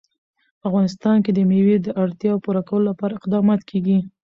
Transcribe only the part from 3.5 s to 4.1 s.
کېږي.